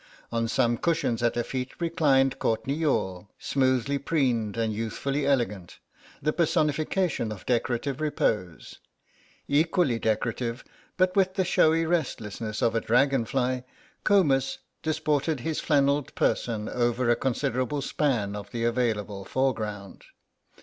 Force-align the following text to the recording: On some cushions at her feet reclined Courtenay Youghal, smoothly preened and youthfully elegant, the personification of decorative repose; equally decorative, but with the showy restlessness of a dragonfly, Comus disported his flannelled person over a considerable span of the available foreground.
On 0.31 0.47
some 0.47 0.77
cushions 0.79 1.21
at 1.21 1.35
her 1.35 1.43
feet 1.43 1.79
reclined 1.79 2.39
Courtenay 2.39 2.73
Youghal, 2.73 3.29
smoothly 3.37 3.99
preened 3.99 4.57
and 4.57 4.73
youthfully 4.73 5.27
elegant, 5.27 5.77
the 6.23 6.33
personification 6.33 7.31
of 7.31 7.45
decorative 7.45 8.01
repose; 8.01 8.79
equally 9.47 9.99
decorative, 9.99 10.63
but 10.97 11.15
with 11.15 11.35
the 11.35 11.45
showy 11.45 11.85
restlessness 11.85 12.63
of 12.63 12.73
a 12.73 12.81
dragonfly, 12.81 13.63
Comus 14.03 14.57
disported 14.81 15.41
his 15.41 15.59
flannelled 15.61 16.15
person 16.15 16.67
over 16.67 17.07
a 17.11 17.15
considerable 17.15 17.83
span 17.83 18.35
of 18.35 18.49
the 18.49 18.63
available 18.63 19.23
foreground. 19.23 20.05